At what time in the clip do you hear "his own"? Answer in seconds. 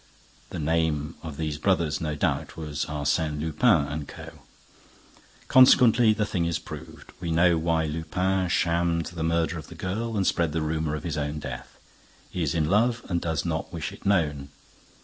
11.03-11.37